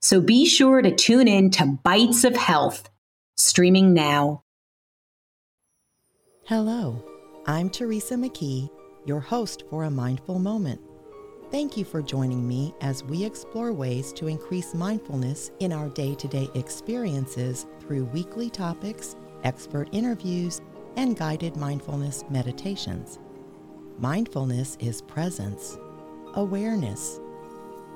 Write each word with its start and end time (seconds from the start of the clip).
So 0.00 0.20
be 0.20 0.46
sure 0.46 0.80
to 0.80 0.94
tune 0.94 1.26
in 1.26 1.50
to 1.52 1.78
Bites 1.82 2.22
of 2.22 2.36
Health, 2.36 2.88
streaming 3.36 3.94
now. 3.94 4.44
Hello, 6.46 7.04
I'm 7.46 7.68
Teresa 7.68 8.14
McKee, 8.14 8.70
your 9.04 9.18
host 9.18 9.64
for 9.68 9.84
A 9.84 9.90
Mindful 9.90 10.38
Moment. 10.38 10.80
Thank 11.50 11.76
you 11.76 11.84
for 11.84 12.00
joining 12.00 12.46
me 12.46 12.74
as 12.80 13.02
we 13.02 13.24
explore 13.24 13.72
ways 13.72 14.12
to 14.14 14.28
increase 14.28 14.72
mindfulness 14.72 15.50
in 15.58 15.72
our 15.72 15.88
day 15.88 16.14
to 16.14 16.28
day 16.28 16.48
experiences 16.54 17.66
through 17.80 18.04
weekly 18.04 18.50
topics, 18.50 19.16
expert 19.42 19.88
interviews, 19.90 20.60
and 20.94 21.16
guided 21.16 21.56
mindfulness 21.56 22.24
meditations. 22.30 23.18
Mindfulness 23.98 24.76
is 24.78 25.02
presence, 25.02 25.76
awareness, 26.34 27.18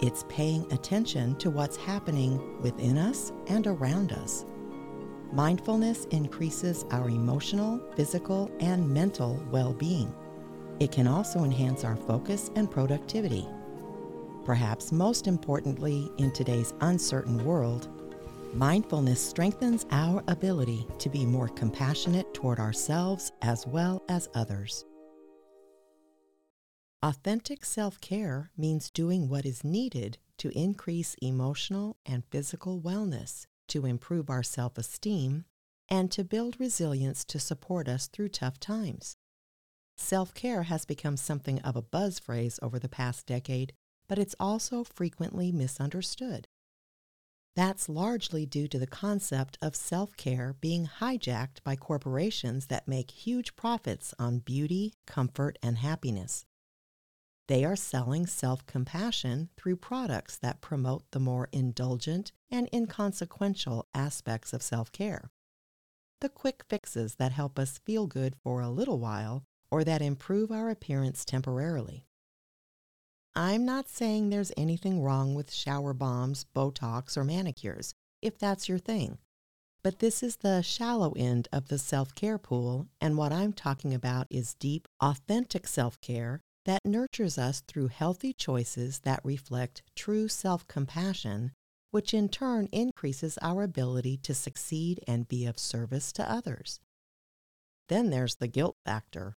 it's 0.02 0.24
paying 0.28 0.70
attention 0.72 1.36
to 1.36 1.48
what's 1.48 1.76
happening 1.76 2.60
within 2.60 2.98
us 2.98 3.32
and 3.46 3.68
around 3.68 4.12
us. 4.12 4.44
Mindfulness 5.32 6.06
increases 6.06 6.84
our 6.90 7.08
emotional, 7.08 7.80
physical, 7.94 8.50
and 8.58 8.86
mental 8.86 9.40
well 9.50 9.72
being. 9.72 10.12
It 10.80 10.90
can 10.90 11.06
also 11.06 11.44
enhance 11.44 11.84
our 11.84 11.96
focus 11.96 12.50
and 12.56 12.68
productivity. 12.70 13.48
Perhaps 14.44 14.90
most 14.90 15.28
importantly, 15.28 16.10
in 16.18 16.32
today's 16.32 16.74
uncertain 16.80 17.42
world, 17.44 17.88
mindfulness 18.52 19.24
strengthens 19.24 19.86
our 19.92 20.24
ability 20.26 20.84
to 20.98 21.08
be 21.08 21.24
more 21.24 21.48
compassionate 21.48 22.34
toward 22.34 22.58
ourselves 22.58 23.30
as 23.40 23.66
well 23.68 24.02
as 24.08 24.28
others. 24.34 24.84
Authentic 27.04 27.64
self 27.64 28.00
care 28.00 28.52
means 28.56 28.88
doing 28.88 29.28
what 29.28 29.44
is 29.44 29.64
needed 29.64 30.18
to 30.38 30.56
increase 30.56 31.16
emotional 31.20 31.96
and 32.06 32.22
physical 32.30 32.80
wellness, 32.80 33.46
to 33.66 33.86
improve 33.86 34.30
our 34.30 34.44
self 34.44 34.78
esteem, 34.78 35.44
and 35.88 36.12
to 36.12 36.22
build 36.22 36.60
resilience 36.60 37.24
to 37.24 37.40
support 37.40 37.88
us 37.88 38.06
through 38.06 38.28
tough 38.28 38.60
times. 38.60 39.16
Self 39.96 40.32
care 40.32 40.62
has 40.62 40.84
become 40.84 41.16
something 41.16 41.58
of 41.62 41.74
a 41.74 41.82
buzz 41.82 42.20
phrase 42.20 42.60
over 42.62 42.78
the 42.78 42.88
past 42.88 43.26
decade, 43.26 43.72
but 44.08 44.20
it's 44.20 44.36
also 44.38 44.84
frequently 44.84 45.50
misunderstood. 45.50 46.46
That's 47.56 47.88
largely 47.88 48.46
due 48.46 48.68
to 48.68 48.78
the 48.78 48.86
concept 48.86 49.58
of 49.60 49.74
self 49.74 50.16
care 50.16 50.54
being 50.60 50.88
hijacked 51.00 51.64
by 51.64 51.74
corporations 51.74 52.66
that 52.66 52.86
make 52.86 53.10
huge 53.10 53.56
profits 53.56 54.14
on 54.20 54.38
beauty, 54.38 54.94
comfort, 55.04 55.58
and 55.64 55.78
happiness. 55.78 56.46
They 57.52 57.66
are 57.66 57.76
selling 57.76 58.24
self 58.26 58.64
compassion 58.64 59.50
through 59.58 59.76
products 59.76 60.38
that 60.38 60.62
promote 60.62 61.10
the 61.10 61.20
more 61.20 61.50
indulgent 61.52 62.32
and 62.50 62.66
inconsequential 62.72 63.88
aspects 63.92 64.54
of 64.54 64.62
self 64.62 64.90
care. 64.90 65.30
The 66.22 66.30
quick 66.30 66.64
fixes 66.66 67.16
that 67.16 67.32
help 67.32 67.58
us 67.58 67.76
feel 67.76 68.06
good 68.06 68.36
for 68.42 68.62
a 68.62 68.70
little 68.70 68.98
while 68.98 69.44
or 69.70 69.84
that 69.84 70.00
improve 70.00 70.50
our 70.50 70.70
appearance 70.70 71.26
temporarily. 71.26 72.06
I'm 73.34 73.66
not 73.66 73.86
saying 73.86 74.30
there's 74.30 74.52
anything 74.56 75.02
wrong 75.02 75.34
with 75.34 75.52
shower 75.52 75.92
bombs, 75.92 76.46
Botox, 76.56 77.18
or 77.18 77.24
manicures, 77.24 77.92
if 78.22 78.38
that's 78.38 78.66
your 78.66 78.78
thing. 78.78 79.18
But 79.84 79.98
this 79.98 80.22
is 80.22 80.36
the 80.36 80.62
shallow 80.62 81.12
end 81.18 81.48
of 81.52 81.68
the 81.68 81.76
self 81.76 82.14
care 82.14 82.38
pool, 82.38 82.88
and 82.98 83.18
what 83.18 83.30
I'm 83.30 83.52
talking 83.52 83.92
about 83.92 84.26
is 84.30 84.54
deep, 84.54 84.88
authentic 85.02 85.66
self 85.66 86.00
care 86.00 86.40
that 86.64 86.84
nurtures 86.84 87.38
us 87.38 87.60
through 87.66 87.88
healthy 87.88 88.32
choices 88.32 89.00
that 89.00 89.20
reflect 89.24 89.82
true 89.96 90.28
self 90.28 90.66
compassion, 90.68 91.52
which 91.90 92.14
in 92.14 92.28
turn 92.28 92.68
increases 92.72 93.38
our 93.42 93.62
ability 93.62 94.16
to 94.18 94.34
succeed 94.34 95.00
and 95.06 95.28
be 95.28 95.46
of 95.46 95.58
service 95.58 96.12
to 96.12 96.30
others. 96.30 96.80
Then 97.88 98.10
there's 98.10 98.36
the 98.36 98.48
guilt 98.48 98.76
factor. 98.84 99.36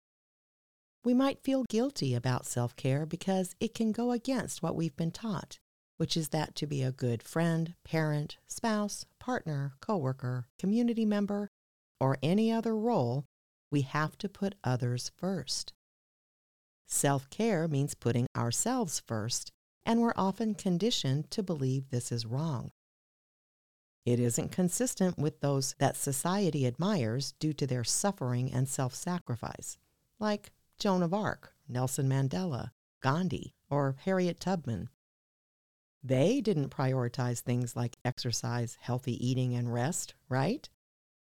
We 1.04 1.12
might 1.12 1.42
feel 1.44 1.64
guilty 1.68 2.14
about 2.14 2.46
self 2.46 2.76
care 2.76 3.04
because 3.04 3.54
it 3.60 3.74
can 3.74 3.92
go 3.92 4.10
against 4.10 4.62
what 4.62 4.74
we've 4.74 4.96
been 4.96 5.10
taught, 5.10 5.58
which 5.98 6.16
is 6.16 6.30
that 6.30 6.54
to 6.56 6.66
be 6.66 6.82
a 6.82 6.92
good 6.92 7.22
friend, 7.22 7.74
parent, 7.84 8.38
spouse, 8.46 9.04
partner, 9.18 9.74
coworker, 9.80 10.46
community 10.58 11.04
member, 11.04 11.50
or 12.00 12.16
any 12.22 12.50
other 12.50 12.74
role, 12.74 13.26
we 13.70 13.82
have 13.82 14.16
to 14.18 14.28
put 14.30 14.54
others 14.64 15.10
first. 15.16 15.73
Self 16.86 17.28
care 17.30 17.66
means 17.66 17.94
putting 17.94 18.26
ourselves 18.36 19.00
first, 19.00 19.52
and 19.84 20.00
we're 20.00 20.14
often 20.16 20.54
conditioned 20.54 21.30
to 21.30 21.42
believe 21.42 21.88
this 21.88 22.12
is 22.12 22.26
wrong. 22.26 22.70
It 24.04 24.20
isn't 24.20 24.52
consistent 24.52 25.18
with 25.18 25.40
those 25.40 25.74
that 25.78 25.96
society 25.96 26.66
admires 26.66 27.32
due 27.38 27.54
to 27.54 27.66
their 27.66 27.84
suffering 27.84 28.52
and 28.52 28.68
self 28.68 28.94
sacrifice, 28.94 29.78
like 30.18 30.52
Joan 30.78 31.02
of 31.02 31.14
Arc, 31.14 31.54
Nelson 31.68 32.08
Mandela, 32.08 32.70
Gandhi, 33.00 33.54
or 33.70 33.96
Harriet 34.04 34.40
Tubman. 34.40 34.90
They 36.02 36.42
didn't 36.42 36.68
prioritize 36.68 37.40
things 37.40 37.74
like 37.74 37.96
exercise, 38.04 38.76
healthy 38.78 39.26
eating, 39.26 39.54
and 39.54 39.72
rest, 39.72 40.14
right? 40.28 40.68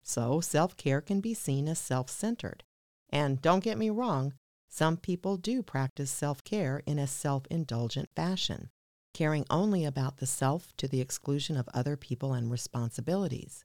So 0.02 0.40
self 0.42 0.76
care 0.76 1.00
can 1.00 1.20
be 1.20 1.32
seen 1.32 1.68
as 1.68 1.78
self 1.78 2.10
centered. 2.10 2.64
And 3.08 3.40
don't 3.40 3.64
get 3.64 3.78
me 3.78 3.88
wrong, 3.88 4.34
some 4.68 4.98
people 4.98 5.38
do 5.38 5.62
practice 5.62 6.10
self 6.10 6.44
care 6.44 6.82
in 6.86 6.98
a 6.98 7.06
self 7.06 7.46
indulgent 7.50 8.10
fashion, 8.14 8.68
caring 9.14 9.46
only 9.48 9.84
about 9.84 10.18
the 10.18 10.26
self 10.26 10.76
to 10.76 10.86
the 10.86 11.00
exclusion 11.00 11.56
of 11.56 11.68
other 11.72 11.96
people 11.96 12.34
and 12.34 12.50
responsibilities. 12.50 13.64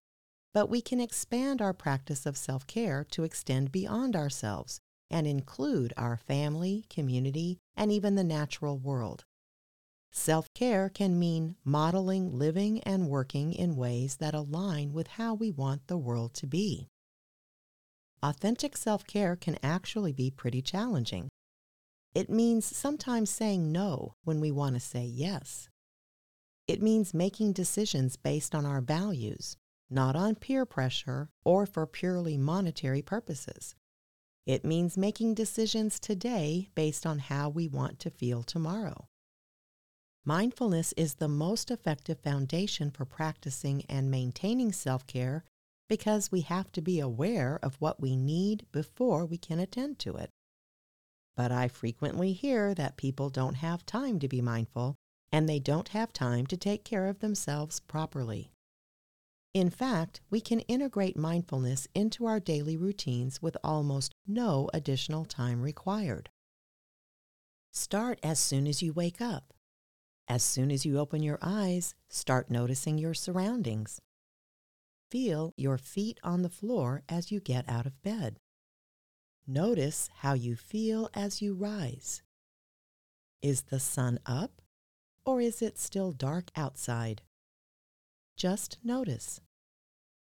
But 0.53 0.69
we 0.69 0.81
can 0.81 1.01
expand 1.01 1.61
our 1.61 1.73
practice 1.73 2.25
of 2.25 2.37
self 2.37 2.65
care 2.67 3.03
to 3.11 3.23
extend 3.23 3.71
beyond 3.71 4.15
ourselves 4.15 4.79
and 5.09 5.27
include 5.27 5.93
our 5.97 6.17
family, 6.17 6.85
community, 6.89 7.59
and 7.75 7.91
even 7.91 8.15
the 8.15 8.23
natural 8.23 8.79
world. 8.79 9.25
Self 10.09 10.53
care 10.53 10.89
can 10.89 11.19
mean 11.19 11.57
modeling 11.65 12.31
living 12.31 12.81
and 12.81 13.09
working 13.09 13.51
in 13.51 13.75
ways 13.75 14.17
that 14.17 14.33
align 14.33 14.93
with 14.93 15.07
how 15.07 15.33
we 15.33 15.51
want 15.51 15.87
the 15.87 15.97
world 15.97 16.33
to 16.35 16.47
be 16.47 16.89
authentic 18.23 18.78
self 18.78 19.06
care 19.06 19.35
can 19.35 19.59
actually 19.61 20.13
be 20.13 20.31
pretty 20.31 20.61
challenging. 20.61 21.28
It 22.16 22.29
means 22.29 22.66
sometimes 22.66 23.29
saying 23.29 23.72
no 23.72 24.16
when 24.23 24.39
we 24.39 24.50
want 24.50 24.75
to 24.75 24.79
say 24.79 25.03
yes. 25.03 25.69
It 26.67 26.81
means 26.81 27.13
making 27.13 27.53
decisions 27.53 28.16
based 28.16 28.56
on 28.56 28.66
our 28.66 28.79
values, 28.79 29.57
not 29.89 30.16
on 30.16 30.35
peer 30.35 30.66
pressure 30.66 31.29
or 31.44 31.66
for 31.66 31.85
purely 31.85 32.38
monetary 32.38 33.01
purposes. 33.01 33.75
It 34.45 34.63
means 34.63 34.97
making 34.97 35.33
decisions 35.33 36.00
today 36.00 36.69
based 36.75 37.06
on 37.06 37.19
how 37.19 37.50
we 37.50 37.67
want 37.67 38.00
to 38.00 38.09
feel 38.09 38.44
tomorrow. 38.44 39.07
Mindfulness 40.25 40.94
is 40.95 41.16
the 41.16 41.28
most 41.28 41.69
effective 41.69 42.19
foundation 42.19 42.89
for 42.89 43.03
practicing 43.03 43.83
and 43.89 44.09
maintaining 44.09 44.71
self 44.71 45.06
care 45.06 45.44
because 45.88 46.31
we 46.31 46.41
have 46.41 46.71
to 46.71 46.81
be 46.81 47.00
aware 47.00 47.59
of 47.62 47.75
what 47.75 48.01
we 48.01 48.15
need 48.15 48.65
before 48.71 49.25
we 49.25 49.38
can 49.38 49.59
attend 49.59 50.00
to 50.00 50.15
it. 50.15 50.30
But 51.35 51.51
I 51.51 51.68
frequently 51.68 52.33
hear 52.33 52.74
that 52.75 52.97
people 52.97 53.30
don't 53.30 53.56
have 53.56 53.85
time 53.85 54.19
to 54.19 54.27
be 54.27 54.41
mindful 54.41 54.95
and 55.31 55.50
they 55.50 55.59
don't 55.59 55.89
have 55.89 56.13
time 56.13 56.45
to 56.47 56.57
take 56.57 56.85
care 56.85 57.07
of 57.07 57.19
themselves 57.19 57.80
properly. 57.80 58.51
In 59.53 59.69
fact, 59.69 60.21
we 60.30 60.41
can 60.41 60.62
integrate 60.62 61.18
mindfulness 61.18 61.88
into 61.94 62.25
our 62.25 62.39
daily 62.39 62.77
routines 62.77 63.41
with 63.41 63.57
almost 63.63 64.13
no 64.27 64.69
additional 64.74 65.25
time 65.25 65.62
required. 65.62 66.30
Start 67.71 68.19
as 68.24 68.39
soon 68.39 68.68
as 68.68 68.81
you 68.81 68.94
wake 68.94 69.21
up. 69.21 69.53
As 70.27 70.44
soon 70.44 70.71
as 70.71 70.85
you 70.85 70.97
open 70.97 71.21
your 71.21 71.39
eyes, 71.41 71.95
start 72.09 72.50
noticing 72.50 72.97
your 72.97 73.13
surroundings 73.13 74.00
feel 75.13 75.54
your 75.56 75.77
feet 75.77 76.19
on 76.24 76.42
the 76.42 76.50
floor 76.50 77.04
as 77.07 77.31
you 77.31 77.39
get 77.39 77.69
out 77.69 77.86
of 77.86 78.01
bed. 78.01 78.39
Notice 79.45 80.10
how 80.21 80.33
you 80.33 80.56
feel 80.56 81.07
as 81.13 81.39
you 81.39 81.54
rise. 81.54 82.24
Is 83.39 83.62
the 83.62 83.80
sun 83.80 84.18
up 84.25 84.60
or 85.24 85.39
is 85.39 85.62
it 85.62 85.77
still 85.77 86.12
dark 86.12 86.50
outside? 86.56 87.21
just 88.36 88.77
notice. 88.83 89.39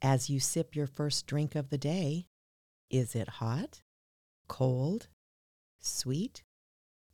As 0.00 0.30
you 0.30 0.38
sip 0.38 0.76
your 0.76 0.86
first 0.86 1.26
drink 1.26 1.56
of 1.56 1.70
the 1.70 1.78
day, 1.78 2.26
is 2.88 3.16
it 3.16 3.28
hot, 3.28 3.82
cold, 4.48 5.08
sweet, 5.80 6.44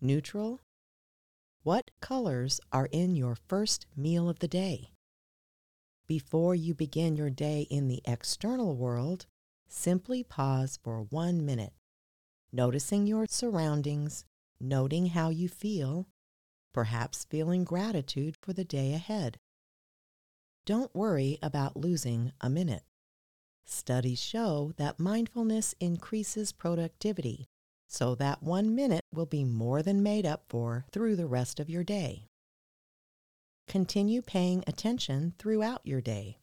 neutral? 0.02 0.60
What 1.62 1.90
colors 2.02 2.60
are 2.70 2.90
in 2.93 3.17
your 3.17 3.34
first 3.34 3.87
meal 3.96 4.28
of 4.28 4.40
the 4.40 4.49
day? 4.49 4.90
Before 6.06 6.54
you 6.54 6.74
begin 6.74 7.16
your 7.16 7.30
day 7.30 7.66
in 7.70 7.88
the 7.88 8.02
external 8.04 8.76
world, 8.76 9.24
simply 9.68 10.22
pause 10.22 10.78
for 10.82 11.00
one 11.00 11.46
minute, 11.46 11.72
noticing 12.52 13.06
your 13.06 13.24
surroundings, 13.26 14.26
noting 14.60 15.06
how 15.06 15.30
you 15.30 15.48
feel, 15.48 16.08
perhaps 16.74 17.24
feeling 17.24 17.64
gratitude 17.64 18.36
for 18.42 18.52
the 18.52 18.64
day 18.64 18.92
ahead. 18.92 19.38
Don't 20.66 20.94
worry 20.94 21.38
about 21.42 21.76
losing 21.76 22.32
a 22.38 22.50
minute. 22.50 22.84
Studies 23.64 24.20
show 24.20 24.72
that 24.76 25.00
mindfulness 25.00 25.74
increases 25.80 26.52
productivity, 26.52 27.46
so 27.88 28.14
that 28.16 28.42
one 28.42 28.74
minute 28.74 29.04
will 29.10 29.24
be 29.24 29.44
more 29.44 29.82
than 29.82 30.02
made 30.02 30.26
up 30.26 30.44
for 30.50 30.84
through 30.92 31.16
the 31.16 31.26
rest 31.26 31.58
of 31.58 31.70
your 31.70 31.84
day. 31.84 32.28
Continue 33.66 34.22
paying 34.22 34.62
attention 34.66 35.34
throughout 35.38 35.81
your 35.84 36.00
day. 36.00 36.38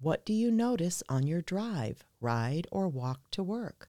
What 0.00 0.26
do 0.26 0.32
you 0.32 0.50
notice 0.50 1.02
on 1.08 1.26
your 1.26 1.42
drive, 1.42 2.04
ride, 2.20 2.66
or 2.72 2.88
walk 2.88 3.30
to 3.30 3.42
work? 3.42 3.88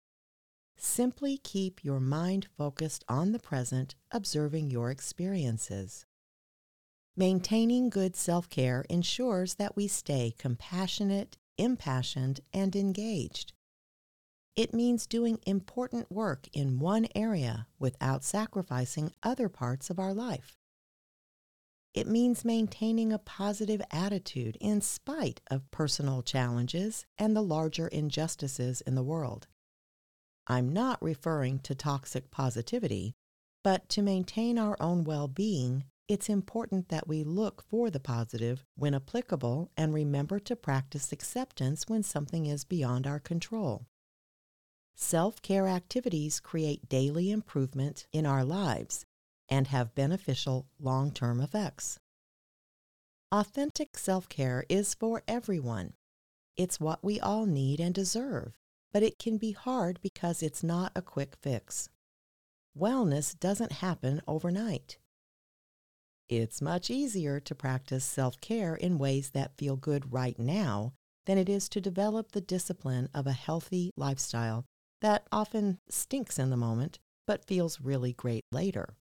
Simply 0.77 1.39
keep 1.39 1.85
your 1.85 2.01
mind 2.01 2.49
focused 2.57 3.05
on 3.09 3.33
the 3.33 3.39
present, 3.39 3.95
observing 4.11 4.71
your 4.71 4.91
experiences. 4.91 6.05
Maintaining 7.17 7.89
good 7.89 8.17
self 8.17 8.49
care 8.49 8.85
ensures 8.89 9.55
that 9.55 9.77
we 9.77 9.87
stay 9.87 10.35
compassionate, 10.39 11.39
impassioned, 11.57 12.41
and 12.53 12.75
engaged. 12.77 13.53
It 14.55 14.75
means 14.75 15.07
doing 15.07 15.39
important 15.47 16.11
work 16.11 16.47
in 16.53 16.79
one 16.79 17.07
area 17.15 17.67
without 17.79 18.23
sacrificing 18.23 19.13
other 19.23 19.49
parts 19.49 19.89
of 19.89 19.99
our 19.99 20.13
life. 20.13 20.59
It 21.95 22.07
means 22.07 22.45
maintaining 22.45 23.13
a 23.13 23.19
positive 23.19 23.83
attitude 23.91 24.57
in 24.61 24.81
spite 24.81 25.43
of 25.51 25.71
personal 25.71 26.23
challenges 26.23 27.05
and 27.19 27.37
the 27.37 27.43
larger 27.43 27.87
injustices 27.87 28.81
in 28.81 28.95
the 28.95 29.03
world. 29.03 29.47
I'm 30.47 30.73
not 30.73 31.03
referring 31.03 31.59
to 31.61 31.75
toxic 31.75 32.31
positivity, 32.31 33.15
but 33.63 33.91
to 33.91 34.03
maintain 34.03 34.59
our 34.59 34.77
own 34.81 35.05
well 35.05 35.29
being, 35.29 35.85
it's 36.09 36.31
important 36.31 36.89
that 36.89 37.07
we 37.07 37.25
look 37.25 37.63
for 37.63 37.91
the 37.91 38.01
positive 38.01 38.65
when 38.75 38.95
applicable 38.95 39.71
and 39.77 39.93
remember 39.93 40.41
to 40.41 40.57
practice 40.57 41.13
acceptance 41.13 41.85
when 41.89 42.03
something 42.03 42.47
is 42.47 42.65
beyond 42.65 43.07
our 43.07 43.21
control. 43.21 43.87
Self 44.97 45.43
care 45.43 45.69
activities 45.69 46.41
create 46.41 46.89
daily 46.89 47.31
improvement 47.31 48.07
in 48.13 48.25
our 48.25 48.45
lives 48.45 49.05
and 49.53 49.69
have 49.69 49.95
beneficial 49.95 50.67
long 50.81 51.13
term 51.13 51.41
effects. 51.41 51.99
Authentic 53.31 53.97
self 53.97 54.29
care 54.29 54.65
is 54.69 54.95
for 54.95 55.23
everyone. 55.29 55.93
It's 56.57 56.81
what 56.81 57.05
we 57.05 57.21
all 57.21 57.47
need 57.47 57.79
and 57.79 57.95
deserve 57.95 58.59
but 58.93 59.03
it 59.03 59.19
can 59.19 59.39
be 59.39 59.53
hard 59.53 59.99
because 60.03 60.43
it's 60.43 60.63
not 60.63 60.93
a 60.95 61.03
quick 61.03 61.35
fix. 61.41 61.89
Wellness 62.79 63.39
doesn't 63.39 63.73
happen 63.73 64.21
overnight. 64.29 64.99
It's 66.29 66.63
much 66.63 66.91
easier 66.91 67.41
to 67.41 67.55
practice 67.55 68.05
self 68.05 68.41
care 68.41 68.75
in 68.75 68.99
ways 68.99 69.31
that 69.31 69.57
feel 69.57 69.77
good 69.77 70.13
right 70.13 70.39
now 70.39 70.93
than 71.27 71.39
it 71.39 71.49
is 71.49 71.69
to 71.71 71.81
develop 71.81 72.33
the 72.33 72.41
discipline 72.41 73.09
of 73.15 73.27
a 73.27 73.33
healthy 73.33 73.91
lifestyle 73.97 74.65
that 75.01 75.27
often 75.33 75.79
stinks 75.89 76.39
in 76.39 76.51
the 76.51 76.57
moment 76.57 76.99
but 77.27 77.47
feels 77.47 77.81
really 77.81 78.13
great 78.13 78.45
later. 78.51 78.97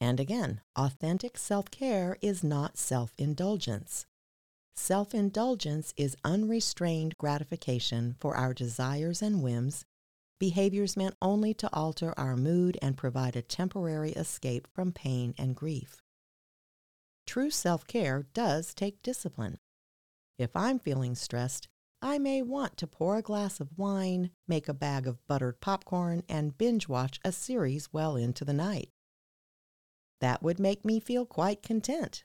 And 0.00 0.18
again, 0.18 0.62
authentic 0.76 1.36
self 1.36 1.70
care 1.70 2.16
is 2.22 2.42
not 2.42 2.78
self 2.78 3.12
indulgence. 3.18 4.06
Self 4.74 5.14
indulgence 5.14 5.92
is 5.96 6.16
unrestrained 6.24 7.18
gratification 7.18 8.16
for 8.18 8.34
our 8.34 8.54
desires 8.54 9.20
and 9.20 9.42
whims, 9.42 9.84
behaviors 10.38 10.96
meant 10.96 11.16
only 11.20 11.52
to 11.52 11.68
alter 11.72 12.14
our 12.18 12.34
mood 12.34 12.78
and 12.80 12.96
provide 12.96 13.36
a 13.36 13.42
temporary 13.42 14.12
escape 14.12 14.66
from 14.72 14.90
pain 14.90 15.34
and 15.36 15.54
grief. 15.54 16.00
True 17.26 17.50
self 17.50 17.86
care 17.86 18.26
does 18.32 18.72
take 18.72 19.02
discipline. 19.02 19.58
If 20.38 20.56
I'm 20.56 20.78
feeling 20.78 21.14
stressed, 21.14 21.68
I 22.00 22.18
may 22.18 22.40
want 22.40 22.78
to 22.78 22.86
pour 22.86 23.18
a 23.18 23.22
glass 23.22 23.60
of 23.60 23.76
wine, 23.76 24.30
make 24.48 24.66
a 24.66 24.74
bag 24.74 25.06
of 25.06 25.24
buttered 25.26 25.60
popcorn, 25.60 26.22
and 26.26 26.56
binge 26.56 26.88
watch 26.88 27.20
a 27.22 27.30
series 27.32 27.92
well 27.92 28.16
into 28.16 28.46
the 28.46 28.54
night. 28.54 28.88
That 30.20 30.42
would 30.42 30.58
make 30.58 30.84
me 30.84 31.00
feel 31.00 31.26
quite 31.26 31.62
content. 31.62 32.24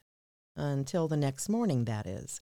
Until 0.56 1.08
the 1.08 1.18
next 1.18 1.50
morning, 1.50 1.86
that 1.86 2.06
is. 2.06 2.42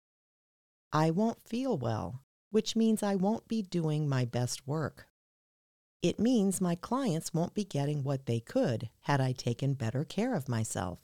I 0.92 1.10
won't 1.10 1.48
feel 1.48 1.76
well, 1.76 2.22
which 2.50 2.76
means 2.76 3.02
I 3.02 3.16
won't 3.16 3.48
be 3.48 3.62
doing 3.62 4.08
my 4.08 4.24
best 4.24 4.66
work. 4.66 5.08
It 6.02 6.20
means 6.20 6.60
my 6.60 6.74
clients 6.74 7.34
won't 7.34 7.54
be 7.54 7.64
getting 7.64 8.04
what 8.04 8.26
they 8.26 8.40
could 8.40 8.90
had 9.02 9.20
I 9.20 9.32
taken 9.32 9.74
better 9.74 10.04
care 10.04 10.34
of 10.34 10.48
myself. 10.48 11.00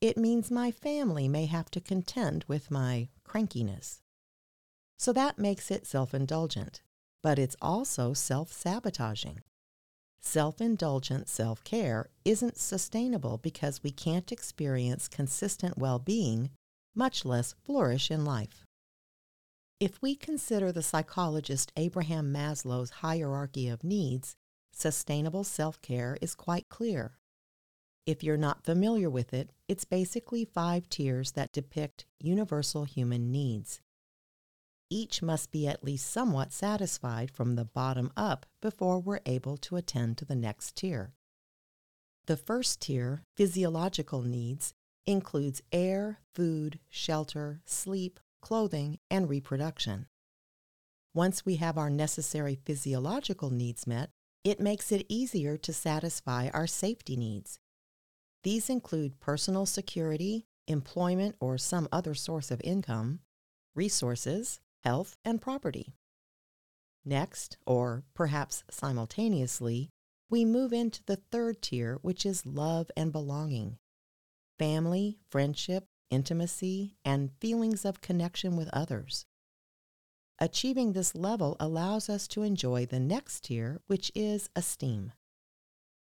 It 0.00 0.16
means 0.16 0.50
my 0.50 0.70
family 0.70 1.26
may 1.26 1.46
have 1.46 1.70
to 1.72 1.80
contend 1.80 2.44
with 2.46 2.70
my 2.70 3.08
crankiness. 3.24 4.00
So 4.96 5.12
that 5.12 5.38
makes 5.38 5.70
it 5.70 5.86
self 5.86 6.14
indulgent, 6.14 6.82
but 7.22 7.38
it's 7.38 7.56
also 7.60 8.12
self 8.12 8.52
sabotaging. 8.52 9.40
Self 10.20 10.60
indulgent 10.60 11.28
self 11.28 11.62
care 11.64 12.10
isn't 12.24 12.58
sustainable 12.58 13.38
because 13.38 13.82
we 13.82 13.90
can't 13.90 14.30
experience 14.32 15.08
consistent 15.08 15.78
well 15.78 15.98
being, 15.98 16.50
much 16.94 17.24
less 17.24 17.54
flourish 17.64 18.10
in 18.10 18.24
life. 18.24 18.64
If 19.80 20.02
we 20.02 20.16
consider 20.16 20.72
the 20.72 20.82
psychologist 20.82 21.72
Abraham 21.76 22.32
Maslow's 22.32 22.90
hierarchy 22.90 23.68
of 23.68 23.84
needs, 23.84 24.34
sustainable 24.72 25.44
self 25.44 25.80
care 25.80 26.18
is 26.20 26.34
quite 26.34 26.68
clear. 26.68 27.12
If 28.04 28.24
you're 28.24 28.36
not 28.36 28.64
familiar 28.64 29.08
with 29.08 29.32
it, 29.32 29.50
it's 29.68 29.84
basically 29.84 30.44
five 30.44 30.88
tiers 30.88 31.32
that 31.32 31.52
depict 31.52 32.06
universal 32.18 32.84
human 32.84 33.30
needs. 33.30 33.80
Each 34.90 35.20
must 35.20 35.50
be 35.50 35.66
at 35.66 35.84
least 35.84 36.10
somewhat 36.10 36.52
satisfied 36.52 37.30
from 37.30 37.56
the 37.56 37.64
bottom 37.64 38.10
up 38.16 38.46
before 38.62 38.98
we're 38.98 39.20
able 39.26 39.56
to 39.58 39.76
attend 39.76 40.16
to 40.18 40.24
the 40.24 40.36
next 40.36 40.76
tier. 40.76 41.12
The 42.26 42.36
first 42.36 42.80
tier, 42.80 43.24
physiological 43.36 44.22
needs, 44.22 44.74
includes 45.06 45.62
air, 45.72 46.20
food, 46.34 46.78
shelter, 46.88 47.60
sleep, 47.64 48.20
clothing, 48.40 48.98
and 49.10 49.28
reproduction. 49.28 50.06
Once 51.14 51.44
we 51.44 51.56
have 51.56 51.76
our 51.76 51.90
necessary 51.90 52.58
physiological 52.64 53.50
needs 53.50 53.86
met, 53.86 54.10
it 54.44 54.60
makes 54.60 54.92
it 54.92 55.04
easier 55.08 55.56
to 55.56 55.72
satisfy 55.72 56.48
our 56.54 56.66
safety 56.66 57.16
needs. 57.16 57.58
These 58.44 58.70
include 58.70 59.20
personal 59.20 59.66
security, 59.66 60.46
employment 60.66 61.36
or 61.40 61.58
some 61.58 61.88
other 61.90 62.14
source 62.14 62.50
of 62.50 62.60
income, 62.62 63.20
resources, 63.74 64.60
health, 64.84 65.16
and 65.24 65.40
property. 65.40 65.94
Next, 67.04 67.56
or 67.66 68.04
perhaps 68.14 68.64
simultaneously, 68.70 69.90
we 70.30 70.44
move 70.44 70.72
into 70.72 71.02
the 71.04 71.16
third 71.16 71.62
tier, 71.62 71.98
which 72.02 72.26
is 72.26 72.44
love 72.44 72.90
and 72.96 73.12
belonging. 73.12 73.78
Family, 74.58 75.18
friendship, 75.30 75.86
intimacy, 76.10 76.96
and 77.04 77.30
feelings 77.40 77.84
of 77.84 78.00
connection 78.00 78.56
with 78.56 78.68
others. 78.72 79.24
Achieving 80.38 80.92
this 80.92 81.14
level 81.14 81.56
allows 81.58 82.08
us 82.08 82.28
to 82.28 82.42
enjoy 82.42 82.86
the 82.86 83.00
next 83.00 83.44
tier, 83.44 83.80
which 83.86 84.12
is 84.14 84.50
esteem. 84.54 85.12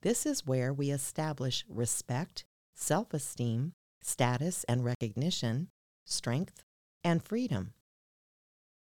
This 0.02 0.26
is 0.26 0.46
where 0.46 0.72
we 0.72 0.90
establish 0.90 1.64
respect, 1.68 2.44
self 2.74 3.14
esteem, 3.14 3.72
status 4.02 4.64
and 4.64 4.84
recognition, 4.84 5.68
strength, 6.04 6.64
and 7.02 7.22
freedom. 7.22 7.74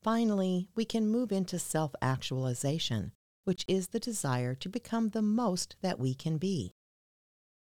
Finally, 0.04 0.70
we 0.75 0.86
can 0.86 1.08
move 1.08 1.32
into 1.32 1.60
self 1.60 1.94
actualization, 2.01 3.12
which 3.44 3.66
is 3.68 3.89
the 3.89 4.00
desire 4.00 4.56
to 4.56 4.70
become 4.70 5.10
the 5.10 5.22
most 5.22 5.75
that 5.82 6.00
we 6.00 6.13
can 6.13 6.38
be. 6.38 6.74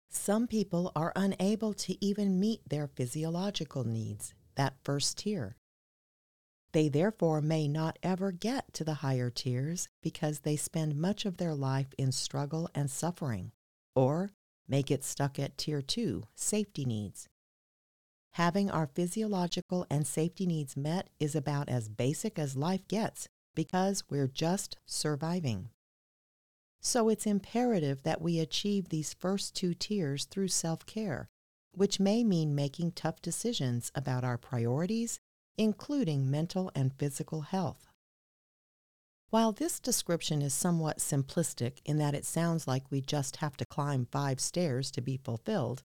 Some 0.09 0.47
people 0.47 0.91
are 0.95 1.13
unable 1.15 1.73
to 1.73 2.03
even 2.03 2.39
meet 2.39 2.67
their 2.69 2.87
physiological 2.87 3.83
needs, 3.83 4.33
that 4.55 4.77
first 4.83 5.19
tier. 5.19 5.57
They 6.71 6.89
therefore 6.89 7.41
may 7.41 7.67
not 7.67 7.99
ever 8.03 8.31
get 8.31 8.73
to 8.73 8.83
the 8.83 8.95
higher 8.95 9.29
tiers 9.29 9.87
because 10.01 10.39
they 10.39 10.55
spend 10.55 10.97
much 10.97 11.25
of 11.25 11.37
their 11.37 11.53
life 11.53 11.93
in 11.97 12.11
struggle 12.11 12.69
and 12.75 12.89
suffering, 12.91 13.51
or 13.95 14.31
may 14.67 14.81
get 14.81 15.03
stuck 15.03 15.39
at 15.39 15.57
tier 15.57 15.81
two, 15.81 16.23
safety 16.35 16.85
needs. 16.85 17.29
Having 18.35 18.69
our 18.69 18.85
physiological 18.85 19.87
and 19.89 20.05
safety 20.05 20.45
needs 20.45 20.75
met 20.75 21.09
is 21.21 21.35
about 21.35 21.69
as 21.69 21.87
basic 21.87 22.37
as 22.37 22.57
life 22.57 22.85
gets 22.89 23.29
because 23.55 24.03
we're 24.09 24.27
just 24.27 24.75
surviving. 24.85 25.69
So 26.81 27.07
it's 27.07 27.25
imperative 27.25 28.03
that 28.03 28.21
we 28.21 28.41
achieve 28.41 28.89
these 28.89 29.13
first 29.13 29.55
two 29.55 29.73
tiers 29.73 30.25
through 30.25 30.49
self 30.49 30.85
care, 30.85 31.29
which 31.71 31.97
may 31.97 32.25
mean 32.25 32.53
making 32.53 32.91
tough 32.91 33.21
decisions 33.21 33.89
about 33.95 34.25
our 34.25 34.37
priorities, 34.37 35.17
including 35.57 36.29
mental 36.29 36.69
and 36.75 36.91
physical 36.93 37.41
health. 37.41 37.87
While 39.29 39.53
this 39.53 39.79
description 39.79 40.41
is 40.41 40.53
somewhat 40.53 40.97
simplistic 40.97 41.77
in 41.85 41.99
that 41.99 42.13
it 42.13 42.25
sounds 42.25 42.67
like 42.67 42.91
we 42.91 42.99
just 42.99 43.37
have 43.37 43.55
to 43.55 43.65
climb 43.65 44.09
five 44.11 44.41
stairs 44.41 44.91
to 44.91 45.01
be 45.01 45.15
fulfilled, 45.15 45.83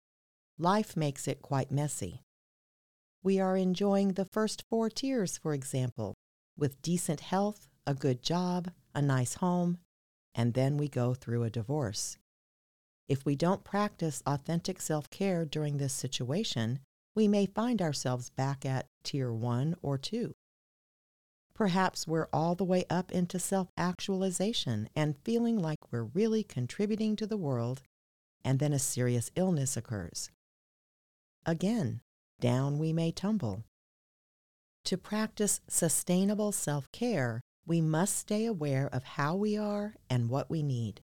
life 0.58 0.96
makes 0.96 1.28
it 1.28 1.42
quite 1.42 1.70
messy. 1.70 2.24
We 3.22 3.38
are 3.38 3.56
enjoying 3.56 4.12
the 4.12 4.24
first 4.24 4.64
four 4.70 4.88
tiers, 4.88 5.36
for 5.36 5.52
example, 5.52 6.14
with 6.56 6.80
decent 6.80 7.20
health, 7.20 7.68
a 7.86 7.94
good 7.94 8.22
job, 8.22 8.70
a 8.94 9.02
nice 9.02 9.34
home, 9.34 9.78
and 10.34 10.54
then 10.54 10.78
we 10.78 10.88
go 10.88 11.12
through 11.12 11.42
a 11.42 11.50
divorce. 11.50 12.16
If 13.08 13.26
we 13.26 13.36
don't 13.36 13.64
practice 13.64 14.22
authentic 14.24 14.80
self 14.80 15.10
care 15.10 15.44
during 15.44 15.76
this 15.76 15.92
situation, 15.92 16.78
we 17.14 17.28
may 17.28 17.44
find 17.44 17.82
ourselves 17.82 18.30
back 18.30 18.64
at 18.64 18.86
tier 19.02 19.32
one 19.32 19.74
or 19.82 19.98
two. 19.98 20.32
Perhaps 21.54 22.06
we're 22.06 22.28
all 22.32 22.54
the 22.54 22.64
way 22.64 22.84
up 22.88 23.12
into 23.12 23.38
self 23.38 23.68
actualization 23.76 24.88
and 24.96 25.18
feeling 25.24 25.58
like 25.58 25.92
we're 25.92 26.04
really 26.04 26.42
contributing 26.42 27.16
to 27.16 27.26
the 27.26 27.36
world, 27.36 27.82
and 28.42 28.60
then 28.60 28.72
a 28.72 28.78
serious 28.78 29.30
illness 29.36 29.76
occurs. 29.76 30.30
Again, 31.44 32.00
down 32.40 32.78
we 32.78 32.92
may 32.92 33.12
tumble. 33.12 33.64
To 34.86 34.96
practice 34.96 35.60
sustainable 35.68 36.52
self 36.52 36.90
care, 36.90 37.40
we 37.66 37.80
must 37.80 38.16
stay 38.16 38.46
aware 38.46 38.88
of 38.92 39.04
how 39.04 39.36
we 39.36 39.56
are 39.56 39.94
and 40.08 40.28
what 40.28 40.50
we 40.50 40.62
need. 40.62 41.02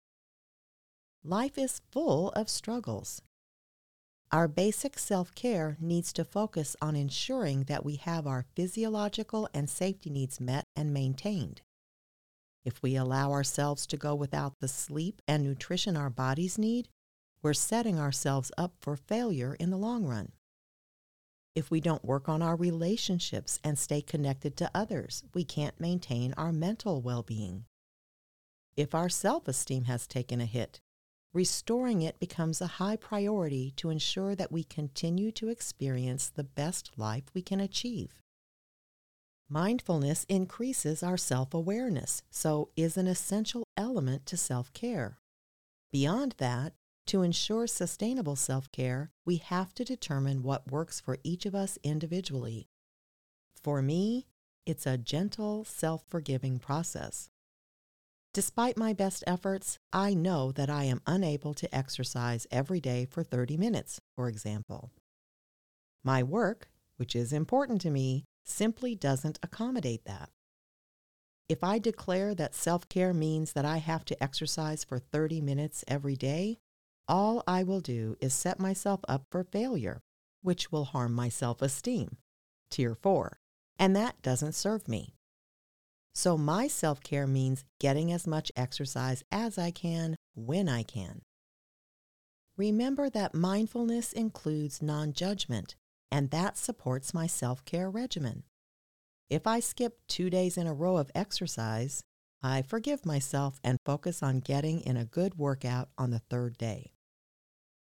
Life 1.24 1.58
is 1.58 1.82
full 1.92 2.30
of 2.30 2.50
struggles. 2.50 3.22
Our 4.32 4.48
basic 4.48 5.00
self 5.00 5.34
care 5.34 5.78
needs 5.80 6.14
to 6.14 6.24
focus 6.24 6.76
on 6.82 6.96
ensuring 6.96 7.64
that 7.64 7.84
we 7.84 7.96
have 7.96 8.28
our 8.28 8.46
physiological 8.56 9.50
and 9.54 9.70
safety 9.70 10.10
needs 10.10 10.40
met 10.40 10.66
and 10.76 10.94
maintained. 10.94 11.62
If 12.64 12.82
we 12.84 12.96
allow 12.96 13.32
ourselves 13.32 13.88
to 13.88 13.98
go 13.98 14.14
without 14.14 14.54
the 14.60 14.68
sleep 14.68 15.22
and 15.28 15.44
nutrition 15.44 15.98
our 15.98 16.10
bodies 16.10 16.58
need, 16.58 16.90
we're 17.42 17.54
setting 17.54 18.00
ourselves 18.00 18.52
up 18.58 18.74
for 18.80 18.96
failure 18.96 19.56
in 19.60 19.70
the 19.70 19.78
long 19.78 20.06
run. 20.06 20.32
If 21.56 21.72
we 21.72 21.82
don't 21.82 22.06
work 22.06 22.30
on 22.30 22.42
our 22.42 22.56
relationships 22.56 23.60
and 23.64 23.78
stay 23.78 24.02
connected 24.02 24.56
to 24.58 24.72
others, 24.74 25.24
we 25.34 25.44
can't 25.44 25.80
maintain 25.80 26.34
our 26.34 26.52
mental 26.52 27.02
well 27.02 27.24
being. 27.24 27.66
If 28.76 28.96
our 28.96 29.10
self 29.10 29.48
esteem 29.48 29.86
has 29.86 30.08
taken 30.08 30.40
a 30.40 30.46
hit, 30.46 30.80
restoring 31.34 32.02
it 32.02 32.20
becomes 32.20 32.62
a 32.62 32.68
high 32.78 32.96
priority 32.96 33.72
to 33.78 33.90
ensure 33.90 34.36
that 34.36 34.52
we 34.52 34.64
continue 34.64 35.32
to 35.34 35.50
experience 35.50 36.30
the 36.30 36.44
best 36.44 36.92
life 36.98 37.26
we 37.34 37.42
can 37.42 37.60
achieve. 37.60 38.22
Mindfulness 39.50 40.26
increases 40.30 41.02
our 41.02 41.18
self 41.18 41.54
awareness, 41.54 42.22
so 42.30 42.70
is 42.76 42.98
an 42.98 43.08
essential 43.08 43.64
element 43.76 44.26
to 44.28 44.38
self 44.38 44.72
care. 44.74 45.18
Beyond 45.92 46.36
that, 46.38 46.74
to 47.10 47.24
ensure 47.24 47.66
sustainable 47.66 48.36
self 48.36 48.72
care, 48.72 49.10
we 49.26 49.38
have 49.38 49.74
to 49.74 49.84
determine 49.84 50.44
what 50.44 50.72
works 50.72 51.00
for 51.00 51.18
each 51.24 51.48
of 51.48 51.56
us 51.56 51.80
individually. 51.84 52.68
For 53.64 53.82
me, 53.82 54.28
it's 54.68 54.86
a 54.86 55.00
gentle, 55.00 55.66
self 55.66 56.04
forgiving 56.08 56.60
process. 56.60 57.32
Despite 58.32 58.78
my 58.78 58.94
best 58.94 59.24
efforts, 59.26 59.80
I 59.92 60.14
know 60.14 60.52
that 60.52 60.70
I 60.70 60.84
am 60.84 61.02
unable 61.08 61.56
to 61.56 61.76
exercise 61.76 62.46
every 62.52 62.80
day 62.80 63.08
for 63.10 63.24
30 63.24 63.58
minutes, 63.58 64.00
for 64.16 64.30
example. 64.30 64.92
My 66.04 66.22
work, 66.22 66.70
which 66.98 67.16
is 67.16 67.34
important 67.34 67.82
to 67.82 67.90
me, 67.90 68.26
simply 68.46 68.94
doesn't 68.94 69.40
accommodate 69.42 70.06
that. 70.06 70.30
If 71.50 71.64
I 71.64 71.80
declare 71.80 72.36
that 72.36 72.54
self 72.54 72.88
care 72.88 73.16
means 73.16 73.54
that 73.54 73.66
I 73.66 73.78
have 73.78 74.06
to 74.06 74.24
exercise 74.24 74.84
for 74.84 75.00
30 75.00 75.42
minutes 75.42 75.84
every 75.88 76.16
day, 76.16 76.60
all 77.10 77.44
I 77.48 77.64
will 77.64 77.82
do 77.82 78.16
is 78.22 78.34
set 78.34 78.60
myself 78.60 79.02
up 79.08 79.26
for 79.32 79.44
failure, 79.44 80.02
which 80.44 80.72
will 80.72 80.86
harm 80.86 81.14
my 81.14 81.28
self 81.28 81.62
esteem. 81.62 82.18
Tier 82.70 82.96
4. 82.96 83.40
And 83.80 83.96
that 83.96 84.22
doesn't 84.22 84.54
serve 84.54 84.88
me. 84.88 85.16
So 86.14 86.38
my 86.38 86.68
self 86.68 87.02
care 87.02 87.28
means 87.28 87.66
getting 87.80 88.12
as 88.12 88.28
much 88.28 88.52
exercise 88.56 89.24
as 89.32 89.58
I 89.58 89.72
can 89.72 90.16
when 90.36 90.70
I 90.70 90.84
can. 90.84 91.22
Remember 92.58 93.10
that 93.10 93.34
mindfulness 93.34 94.14
includes 94.14 94.82
non 94.82 95.14
judgment, 95.14 95.76
and 96.12 96.30
that 96.30 96.58
supports 96.58 97.14
my 97.14 97.26
self 97.26 97.66
care 97.66 97.90
regimen. 97.90 98.44
If 99.30 99.48
I 99.48 99.60
skip 99.60 100.00
two 100.08 100.30
days 100.30 100.58
in 100.58 100.68
a 100.68 100.74
row 100.74 100.98
of 100.98 101.12
exercise, 101.16 102.02
I 102.42 102.62
forgive 102.62 103.06
myself 103.06 103.60
and 103.64 103.78
focus 103.86 104.22
on 104.22 104.40
getting 104.40 104.82
in 104.82 104.98
a 104.98 105.06
good 105.06 105.36
workout 105.36 105.90
on 105.98 106.12
the 106.12 106.20
third 106.20 106.58
day. 106.58 106.92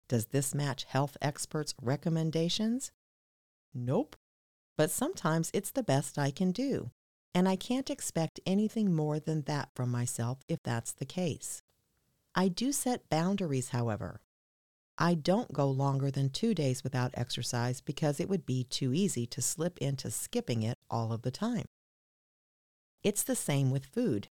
Does 0.10 0.26
this 0.26 0.56
match 0.56 0.86
health 0.86 1.16
experts' 1.22 1.76
recommendations? 1.82 2.92
Nope. 3.74 4.16
But 4.76 4.90
sometimes 4.90 5.52
it's 5.54 5.72
the 5.72 5.84
best 5.84 6.18
I 6.18 6.32
can 6.32 6.52
do, 6.52 6.90
and 7.36 7.48
I 7.48 7.56
can't 7.56 7.90
expect 7.90 8.40
anything 8.46 8.96
more 8.96 9.20
than 9.20 9.44
that 9.44 9.70
from 9.76 9.92
myself 9.92 10.40
if 10.48 10.64
that's 10.64 10.92
the 10.92 11.06
case. 11.06 11.62
I 12.34 12.48
do 12.48 12.72
set 12.72 13.10
boundaries, 13.10 13.70
however. 13.70 14.22
I 14.98 15.14
don't 15.14 15.54
go 15.54 15.70
longer 15.70 16.10
than 16.10 16.30
two 16.30 16.54
days 16.54 16.84
without 16.84 17.12
exercise 17.14 17.80
because 17.80 18.20
it 18.20 18.28
would 18.28 18.46
be 18.46 18.64
too 18.64 18.94
easy 18.94 19.28
to 19.28 19.42
slip 19.42 19.78
into 19.78 20.10
skipping 20.10 20.64
it 20.64 20.80
all 20.90 21.14
of 21.14 21.22
the 21.22 21.32
time. 21.32 21.66
It's 23.04 23.24
the 23.24 23.36
same 23.36 23.70
with 23.72 23.86
food. 23.86 24.28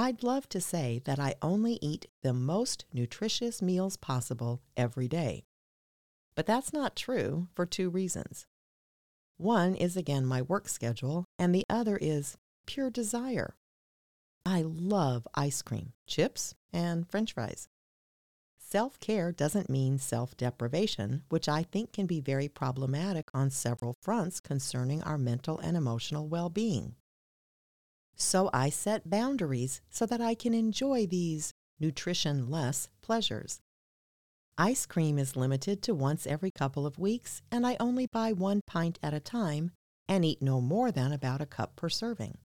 I'd 0.00 0.22
love 0.22 0.48
to 0.50 0.60
say 0.60 1.00
that 1.06 1.18
I 1.18 1.34
only 1.42 1.76
eat 1.82 2.06
the 2.22 2.32
most 2.32 2.84
nutritious 2.92 3.60
meals 3.60 3.96
possible 3.96 4.62
every 4.76 5.08
day. 5.08 5.42
But 6.36 6.46
that's 6.46 6.72
not 6.72 6.94
true 6.94 7.48
for 7.52 7.66
two 7.66 7.90
reasons. 7.90 8.46
One 9.38 9.74
is 9.74 9.96
again 9.96 10.24
my 10.24 10.40
work 10.40 10.68
schedule, 10.68 11.24
and 11.36 11.52
the 11.52 11.64
other 11.68 11.96
is 11.96 12.36
pure 12.64 12.90
desire. 12.90 13.56
I 14.46 14.62
love 14.62 15.26
ice 15.34 15.62
cream, 15.62 15.94
chips, 16.06 16.54
and 16.72 17.10
french 17.10 17.32
fries. 17.32 17.68
Self 18.56 19.00
care 19.00 19.32
doesn't 19.32 19.68
mean 19.68 19.98
self 19.98 20.36
deprivation, 20.36 21.24
which 21.28 21.48
I 21.48 21.64
think 21.64 21.92
can 21.92 22.06
be 22.06 22.20
very 22.20 22.48
problematic 22.48 23.30
on 23.34 23.50
several 23.50 23.96
fronts 24.00 24.38
concerning 24.38 25.02
our 25.02 25.18
mental 25.18 25.58
and 25.58 25.76
emotional 25.76 26.28
well 26.28 26.50
being. 26.50 26.94
So 28.18 28.50
I 28.52 28.70
set 28.70 29.08
boundaries 29.08 29.80
so 29.90 30.04
that 30.06 30.20
I 30.20 30.34
can 30.34 30.52
enjoy 30.52 31.06
these 31.06 31.52
nutrition 31.78 32.50
less 32.50 32.88
pleasures. 33.00 33.60
Ice 34.56 34.86
cream 34.86 35.18
is 35.18 35.36
limited 35.36 35.82
to 35.82 35.94
once 35.94 36.26
every 36.26 36.50
couple 36.50 36.84
of 36.84 36.98
weeks, 36.98 37.42
and 37.52 37.64
I 37.64 37.76
only 37.78 38.06
buy 38.06 38.32
one 38.32 38.60
pint 38.66 38.98
at 39.04 39.14
a 39.14 39.20
time 39.20 39.70
and 40.08 40.24
eat 40.24 40.42
no 40.42 40.60
more 40.60 40.90
than 40.90 41.12
about 41.12 41.40
a 41.40 41.46
cup 41.46 41.76
per 41.76 41.88
serving. 41.88 42.38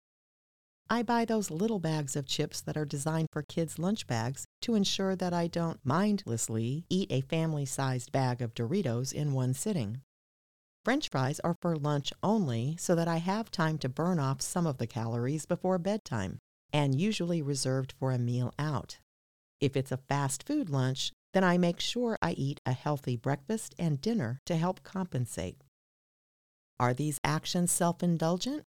I 0.89 1.05
buy 1.05 1.25
those 1.25 1.53
little 1.53 1.79
bags 1.79 2.17
of 2.17 2.27
chips 2.27 2.61
that 2.63 2.77
are 2.77 2.85
designed 2.85 3.29
for 3.31 3.43
kids' 3.43 3.79
lunch 3.79 4.09
bags 4.09 4.45
to 4.63 4.75
ensure 4.75 5.15
that 5.15 5.33
I 5.33 5.47
don't 5.47 5.79
mindlessly 5.85 6.85
eat 6.89 7.13
a 7.13 7.21
family 7.21 7.65
sized 7.65 8.11
bag 8.11 8.43
of 8.43 8.55
Doritos 8.55 9.13
in 9.13 9.33
one 9.33 9.55
sitting. 9.55 10.03
French 10.85 11.11
fries 11.11 11.41
are 11.41 11.57
for 11.61 11.77
lunch 11.77 12.13
only 12.23 12.77
so 12.79 12.95
that 12.95 13.09
I 13.09 13.19
have 13.19 13.51
time 13.51 13.77
to 13.79 13.89
burn 13.89 14.19
off 14.19 14.41
some 14.41 14.67
of 14.67 14.79
the 14.79 14.87
calories 14.87 15.45
before 15.45 15.79
bedtime, 15.79 16.39
and 16.73 16.99
usually 16.99 17.43
reserved 17.43 17.93
for 17.99 18.13
a 18.13 18.19
meal 18.19 18.55
out. 18.59 18.99
If 19.61 19.77
it's 19.77 19.93
a 19.93 19.99
fast 20.09 20.47
food 20.47 20.71
lunch, 20.71 21.13
then 21.35 21.45
I 21.45 21.59
make 21.59 21.81
sure 21.81 22.17
I 22.23 22.33
eat 22.33 22.61
a 22.65 22.73
healthy 22.73 23.17
breakfast 23.17 23.75
and 23.79 24.01
dinner 24.01 24.41
to 24.47 24.57
help 24.57 24.83
compensate. 24.83 25.63
Are 26.79 26.95
these 26.95 27.21
actions 27.23 27.71
self 27.71 28.03
indulgent? 28.03 28.65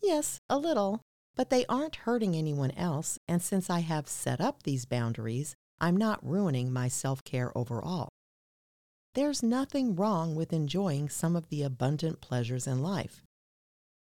Yes, 0.00 0.38
a 0.48 0.58
little, 0.58 1.02
but 1.34 1.50
they 1.50 1.66
aren't 1.66 1.96
hurting 2.06 2.36
anyone 2.36 2.70
else, 2.72 3.18
and 3.26 3.42
since 3.42 3.68
I 3.68 3.80
have 3.80 4.08
set 4.08 4.40
up 4.40 4.62
these 4.62 4.86
boundaries, 4.86 5.56
I'm 5.80 5.96
not 5.96 6.24
ruining 6.24 6.72
my 6.72 6.86
self 6.86 7.24
care 7.24 7.50
overall. 7.58 8.10
There's 9.14 9.42
nothing 9.42 9.96
wrong 9.96 10.36
with 10.36 10.52
enjoying 10.52 11.08
some 11.08 11.34
of 11.34 11.48
the 11.48 11.62
abundant 11.62 12.20
pleasures 12.20 12.68
in 12.68 12.80
life. 12.80 13.22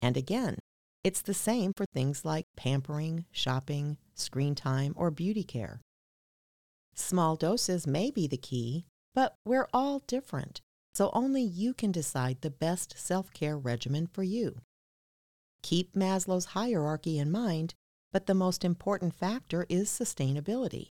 And 0.02 0.16
again, 0.16 0.58
it's 1.04 1.22
the 1.22 1.34
same 1.34 1.72
for 1.76 1.86
things 1.86 2.24
like 2.24 2.46
pampering, 2.56 3.24
shopping, 3.30 3.96
screen 4.14 4.56
time, 4.56 4.94
or 4.96 5.12
beauty 5.12 5.44
care. 5.44 5.80
Small 6.94 7.36
doses 7.36 7.86
may 7.86 8.10
be 8.10 8.26
the 8.26 8.36
key, 8.36 8.86
but 9.14 9.36
we're 9.44 9.68
all 9.72 10.00
different, 10.08 10.60
so 10.94 11.10
only 11.12 11.42
you 11.42 11.74
can 11.74 11.92
decide 11.92 12.40
the 12.40 12.50
best 12.50 12.98
self 12.98 13.32
care 13.32 13.56
regimen 13.56 14.08
for 14.12 14.24
you. 14.24 14.56
Keep 15.62 15.94
Maslow's 15.94 16.46
hierarchy 16.46 17.18
in 17.18 17.30
mind, 17.30 17.74
but 18.12 18.26
the 18.26 18.34
most 18.34 18.64
important 18.64 19.14
factor 19.14 19.64
is 19.68 19.88
sustainability. 19.88 20.90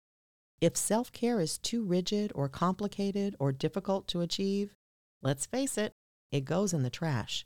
If 0.62 0.76
self 0.76 1.10
care 1.10 1.40
is 1.40 1.58
too 1.58 1.82
rigid 1.82 2.30
or 2.36 2.48
complicated 2.48 3.34
or 3.40 3.50
difficult 3.50 4.06
to 4.06 4.20
achieve, 4.20 4.76
let's 5.20 5.44
face 5.44 5.76
it, 5.76 5.92
it 6.30 6.44
goes 6.44 6.72
in 6.72 6.84
the 6.84 6.88
trash. 6.88 7.44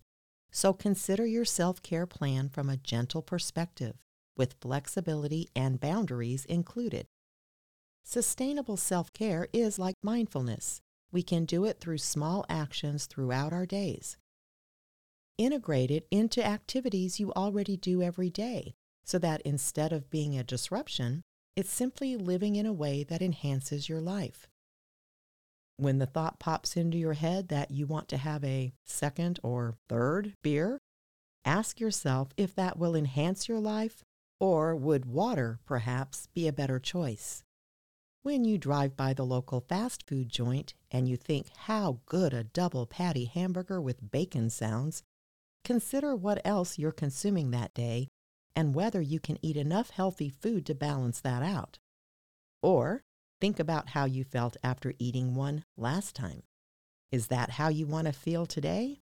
So 0.51 0.75
consider 0.75 1.25
your 1.25 1.47
self 1.47 1.83
care 1.83 2.07
plan 2.07 2.51
from 2.51 2.69
a 2.69 2.77
gentle 2.77 3.23
perspective, 3.23 3.97
with 4.37 4.57
flexibility 4.61 5.49
and 5.57 5.81
boundaries 5.81 6.45
included. 6.45 7.07
Sustainable 8.05 8.77
self 8.77 9.11
care 9.15 9.49
is 9.51 9.79
like 9.79 9.97
mindfulness. 10.03 10.83
We 11.11 11.23
can 11.23 11.47
do 11.47 11.65
it 11.65 11.81
through 11.81 11.99
small 11.99 12.45
actions 12.51 13.07
throughout 13.07 13.51
our 13.51 13.65
days. 13.65 14.19
Integrate 15.39 15.91
it 15.91 16.07
into 16.11 16.45
activities 16.45 17.19
you 17.19 17.33
already 17.33 17.79
do 17.79 18.03
every 18.03 18.29
day 18.29 18.75
so 19.07 19.19
that 19.21 19.41
instead 19.41 19.95
of 19.95 20.11
being 20.11 20.37
a 20.37 20.45
disruption, 20.45 21.23
it's 21.57 21.73
simply 21.73 22.17
living 22.17 22.55
in 22.55 22.67
a 22.67 22.73
way 22.73 23.03
that 23.03 23.23
enhances 23.23 23.89
your 23.89 24.01
life. 24.01 24.47
When 25.79 25.99
the 25.99 26.07
thought 26.07 26.39
pops 26.39 26.77
into 26.77 26.99
your 26.99 27.15
head 27.15 27.49
that 27.49 27.71
you 27.71 27.87
want 27.87 28.09
to 28.11 28.19
have 28.19 28.45
a 28.45 28.73
second 28.85 29.41
or 29.43 29.75
third 29.89 30.35
beer, 30.43 30.79
ask 31.45 31.81
yourself 31.81 32.29
if 32.37 32.55
that 32.55 32.79
will 32.79 32.95
enhance 32.95 33.49
your 33.49 33.61
life 33.61 34.05
or 34.39 34.77
would 34.77 35.07
water, 35.07 35.59
perhaps, 35.65 36.29
be 36.35 36.47
a 36.47 36.53
better 36.53 36.79
choice. 36.79 37.43
When 38.23 38.45
you 38.45 38.59
drive 38.59 38.97
by 38.97 39.15
the 39.15 39.25
local 39.25 39.61
fast 39.61 40.07
food 40.07 40.29
joint 40.29 40.75
and 40.91 41.09
you 41.09 41.17
think 41.17 41.49
how 41.57 42.01
good 42.07 42.35
a 42.35 42.45
double 42.45 42.85
patty 42.85 43.25
hamburger 43.25 43.81
with 43.81 44.11
bacon 44.11 44.51
sounds, 44.51 45.03
consider 45.65 46.15
what 46.15 46.43
else 46.45 46.79
you're 46.79 46.93
consuming 46.93 47.51
that 47.51 47.73
day 47.73 48.09
and 48.57 48.75
whether 48.75 49.03
you 49.03 49.21
can 49.21 49.39
eat 49.43 49.57
enough 49.57 49.91
healthy 49.91 50.31
food 50.31 50.65
to 50.67 50.75
balance 50.75 51.21
that 51.21 51.43
out. 51.43 51.79
Or 52.63 53.05
think 53.41 53.61
about 53.61 53.91
how 53.91 54.07
you 54.07 54.25
felt 54.25 54.57
after 54.65 54.95
eating 54.99 55.35
one 55.35 55.65
last 55.77 56.17
time. 56.17 56.43
Is 57.13 57.29
that 57.29 57.51
how 57.51 57.69
you 57.69 57.87
want 57.87 58.07
to 58.07 58.13
feel 58.13 58.47
today? 58.47 59.03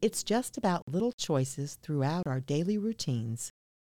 It's 0.00 0.22
just 0.22 0.56
about 0.56 0.88
little 0.88 1.12
choices 1.12 1.78
throughout 1.82 2.26
our 2.26 2.40
daily 2.40 2.78
routines, 2.78 3.52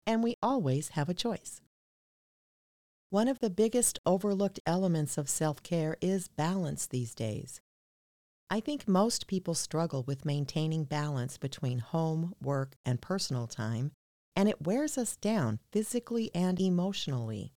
and 0.06 0.24
we 0.24 0.36
always 0.42 0.90
have 0.90 1.08
a 1.08 1.14
choice. 1.14 1.62
One 3.10 3.28
of 3.28 3.40
the 3.40 3.50
biggest 3.50 4.00
overlooked 4.06 4.60
elements 4.66 5.18
of 5.18 5.30
self 5.30 5.64
care 5.64 5.96
is 6.02 6.28
balance 6.28 6.88
these 6.88 7.16
days. 7.16 7.62
I 8.50 8.60
think 8.60 8.88
most 8.88 9.28
people 9.28 9.54
struggle 9.54 10.04
with 10.04 10.26
maintaining 10.26 10.86
balance 10.86 11.38
between 11.38 11.80
home, 11.80 12.34
work, 12.42 12.76
and 12.86 13.02
personal 13.02 13.48
time, 13.48 13.92
and 14.38 14.48
it 14.48 14.67
wears 14.67 15.00
us 15.00 15.15
down 15.15 15.60
physically 15.72 16.29
and 16.36 16.62
emotionally. 16.62 17.56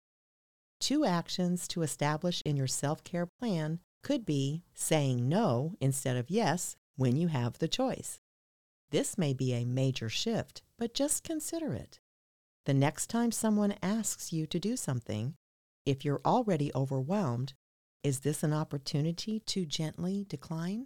Two 0.79 1.03
actions 1.03 1.67
to 1.67 1.81
establish 1.81 2.43
in 2.46 2.55
your 2.55 2.67
self 2.67 3.03
care 3.03 3.25
plan 3.25 3.79
could 4.03 4.27
be 4.27 4.62
saying 4.75 5.27
no 5.27 5.74
instead 5.81 6.15
of 6.15 6.29
yes 6.29 6.75
when 6.96 7.15
you 7.15 7.29
have 7.29 7.57
the 7.57 7.67
choice. 7.67 8.19
This 8.91 9.17
may 9.17 9.34
be 9.34 9.53
a 9.53 9.65
major 9.65 10.07
shift, 10.07 10.62
but 10.77 10.93
just 10.93 11.24
consider 11.24 11.74
it. 11.74 12.00
The 12.65 12.75
next 12.75 13.07
time 13.07 13.31
someone 13.31 13.74
asks 13.81 14.31
you 14.31 14.46
to 14.46 14.60
do 14.60 14.77
something, 14.77 15.34
if 15.84 16.05
you're 16.05 16.22
already 16.24 16.72
overwhelmed, 16.75 17.55
is 18.03 18.19
this 18.19 18.43
an 18.43 18.53
opportunity 18.53 19.39
to 19.48 19.65
gently 19.65 20.27
decline? 20.29 20.86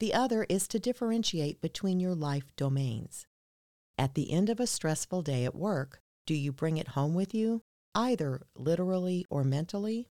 The 0.00 0.14
other 0.14 0.46
is 0.48 0.66
to 0.68 0.80
differentiate 0.80 1.60
between 1.60 2.00
your 2.00 2.14
life 2.14 2.56
domains. 2.56 3.26
At 3.98 4.14
the 4.14 4.32
end 4.32 4.48
of 4.48 4.58
a 4.58 4.66
stressful 4.66 5.22
day 5.22 5.44
at 5.44 5.54
work, 5.54 6.00
do 6.26 6.34
you 6.34 6.52
bring 6.52 6.76
it 6.76 6.88
home 6.88 7.14
with 7.14 7.34
you, 7.34 7.62
either 7.94 8.42
literally 8.56 9.26
or 9.30 9.44
mentally? 9.44 10.08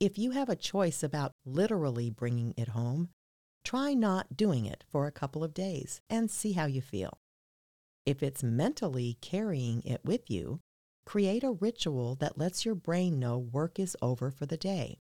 If 0.00 0.18
you 0.18 0.32
have 0.32 0.48
a 0.48 0.56
choice 0.56 1.02
about 1.02 1.32
literally 1.44 2.10
bringing 2.10 2.54
it 2.56 2.68
home, 2.68 3.10
try 3.64 3.94
not 3.94 4.36
doing 4.36 4.66
it 4.66 4.84
for 4.90 5.06
a 5.06 5.12
couple 5.12 5.44
of 5.44 5.54
days 5.54 6.00
and 6.10 6.30
see 6.30 6.52
how 6.52 6.66
you 6.66 6.80
feel. 6.80 7.18
If 8.06 8.22
it's 8.22 8.42
mentally 8.42 9.16
carrying 9.20 9.82
it 9.82 10.04
with 10.04 10.30
you, 10.30 10.60
create 11.06 11.44
a 11.44 11.52
ritual 11.52 12.16
that 12.16 12.38
lets 12.38 12.64
your 12.64 12.74
brain 12.74 13.18
know 13.18 13.38
work 13.38 13.78
is 13.78 13.96
over 14.02 14.30
for 14.30 14.46
the 14.46 14.56
day. 14.56 14.98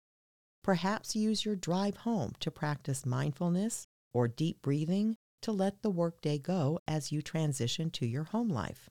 Perhaps 0.64 1.16
use 1.16 1.46
your 1.46 1.56
drive 1.56 1.98
home 1.98 2.34
to 2.40 2.52
practice 2.52 3.06
mindfulness 3.06 3.88
or 4.14 4.28
deep 4.28 4.62
breathing 4.62 5.16
to 5.42 5.52
let 5.52 5.82
the 5.82 5.90
workday 5.90 6.38
go 6.38 6.80
as 6.88 7.12
you 7.12 7.22
transition 7.22 7.90
to 7.92 8.06
your 8.06 8.26
home 8.26 8.50
life. 8.50 8.90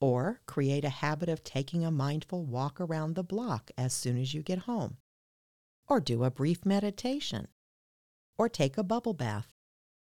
Or 0.00 0.40
create 0.46 0.84
a 0.84 0.90
habit 0.90 1.28
of 1.28 1.42
taking 1.42 1.84
a 1.84 1.90
mindful 1.90 2.44
walk 2.44 2.80
around 2.80 3.14
the 3.14 3.24
block 3.24 3.70
as 3.76 3.92
soon 3.92 4.16
as 4.18 4.34
you 4.34 4.42
get 4.42 4.60
home. 4.60 4.98
Or 5.88 6.00
do 6.00 6.24
a 6.24 6.30
brief 6.30 6.64
meditation. 6.64 7.48
Or 8.36 8.48
take 8.48 8.78
a 8.78 8.82
bubble 8.82 9.14
bath. 9.14 9.48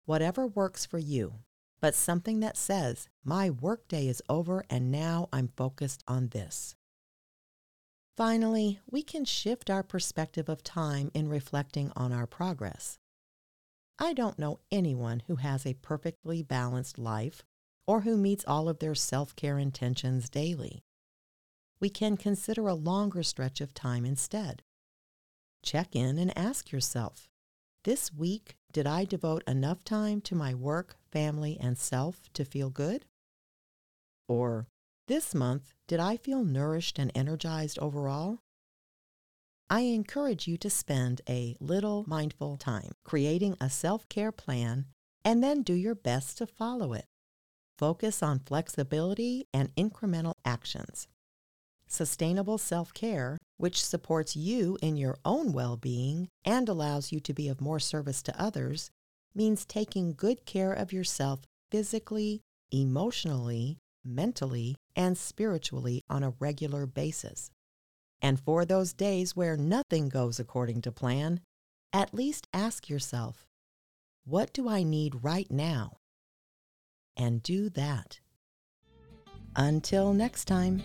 Whatever 0.05 0.47
works 0.47 0.85
for 0.85 0.99
you 0.99 1.39
but 1.85 1.93
something 1.93 2.39
that 2.39 2.57
says, 2.57 3.09
my 3.23 3.49
workday 3.49 4.07
is 4.07 4.19
over 4.27 4.65
and 4.71 4.91
now 4.91 5.29
I'm 5.31 5.49
focused 5.55 6.03
on 6.07 6.29
this. 6.29 6.75
Finally, 8.17 8.79
we 8.89 9.03
can 9.03 9.23
shift 9.23 9.69
our 9.69 9.83
perspective 9.83 10.47
of 10.49 10.63
time 10.63 11.11
in 11.13 11.29
reflecting 11.29 11.91
on 11.95 12.11
our 12.11 12.25
progress. 12.25 12.97
I 13.97 14.13
don't 14.13 14.37
know 14.37 14.59
anyone 14.71 15.23
who 15.27 15.37
has 15.37 15.65
a 15.65 15.75
perfectly 15.75 16.43
balanced 16.43 16.97
life 16.97 17.43
or 17.87 18.01
who 18.01 18.17
meets 18.17 18.43
all 18.45 18.67
of 18.67 18.79
their 18.79 18.95
self 18.95 19.35
care 19.35 19.57
intentions 19.57 20.29
daily. 20.29 20.83
We 21.79 21.89
can 21.89 22.17
consider 22.17 22.67
a 22.67 22.73
longer 22.73 23.23
stretch 23.23 23.61
of 23.61 23.73
time 23.73 24.05
instead. 24.05 24.63
Check 25.63 25.95
in 25.95 26.17
and 26.17 26.37
ask 26.37 26.71
yourself 26.71 27.29
this 27.85 28.11
week, 28.11 28.55
did 28.73 28.87
I 28.87 29.05
devote 29.05 29.43
enough 29.47 29.83
time 29.83 30.19
to 30.21 30.35
my 30.35 30.55
work, 30.55 30.95
family, 31.11 31.55
and 31.61 31.77
self 31.77 32.33
to 32.33 32.43
feel 32.43 32.71
good? 32.71 33.05
Or, 34.27 34.67
this 35.07 35.35
month, 35.35 35.75
did 35.87 35.99
I 35.99 36.17
feel 36.17 36.43
nourished 36.43 36.97
and 36.97 37.11
energized 37.13 37.77
overall? 37.77 38.39
I 39.69 39.81
encourage 39.81 40.47
you 40.47 40.57
to 40.57 40.69
spend 40.69 41.21
a 41.27 41.57
little 41.59 42.03
mindful 42.07 42.55
time 42.57 42.91
creating 43.03 43.57
a 43.59 43.67
self 43.69 44.07
care 44.09 44.31
plan 44.31 44.85
and 45.23 45.43
then 45.43 45.63
do 45.63 45.73
your 45.73 45.95
best 45.95 46.37
to 46.37 46.45
follow 46.45 46.93
it. 46.93 47.05
Focus 47.79 48.21
on 48.21 48.39
flexibility 48.45 49.47
and 49.51 49.73
incremental 49.75 50.35
actions. 50.45 51.07
Sustainable 51.87 52.59
self 52.59 52.93
care, 52.93 53.39
which 53.57 53.83
supports 53.83 54.35
you 54.35 54.77
in 54.83 54.97
your 54.97 55.17
own 55.25 55.51
well 55.51 55.77
being 55.77 56.27
and 56.43 56.69
allows 56.69 57.11
you 57.11 57.19
to 57.21 57.33
be 57.33 57.47
of 57.47 57.59
more 57.59 57.79
service 57.79 58.21
to 58.21 58.39
others, 58.39 58.91
means 59.33 59.65
taking 59.65 60.13
good 60.13 60.45
care 60.45 60.73
of 60.73 60.93
yourself 60.93 61.41
physically, 61.71 62.41
emotionally, 62.71 63.79
mentally, 64.03 64.75
and 64.95 65.17
spiritually 65.17 66.03
on 66.07 66.23
a 66.23 66.35
regular 66.39 66.85
basis. 66.85 67.49
And 68.25 68.39
for 68.39 68.65
those 68.65 68.91
days 68.91 69.35
where 69.35 69.55
nothing 69.55 70.09
goes 70.09 70.39
according 70.39 70.81
to 70.81 70.91
plan, 70.91 71.41
at 71.93 72.11
least 72.11 72.47
ask 72.55 72.89
yourself, 72.89 73.45
what 74.25 74.51
do 74.51 74.67
I 74.67 74.81
need 74.81 75.23
right 75.23 75.45
now? 75.51 75.97
And 77.15 77.43
do 77.43 77.69
that. 77.69 78.19
Until 79.55 80.11
next 80.11 80.45
time. 80.45 80.81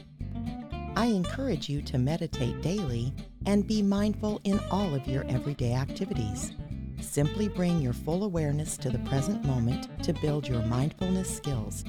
I 0.94 1.06
encourage 1.06 1.70
you 1.70 1.80
to 1.80 1.96
meditate 1.96 2.60
daily 2.60 3.14
and 3.46 3.66
be 3.66 3.80
mindful 3.80 4.42
in 4.44 4.60
all 4.70 4.94
of 4.94 5.06
your 5.06 5.24
everyday 5.24 5.72
activities. 5.72 6.52
Simply 7.00 7.48
bring 7.48 7.80
your 7.80 7.92
full 7.92 8.24
awareness 8.24 8.76
to 8.78 8.90
the 8.90 8.98
present 9.00 9.44
moment 9.44 9.88
to 10.04 10.12
build 10.12 10.46
your 10.46 10.62
mindfulness 10.62 11.34
skills, 11.34 11.84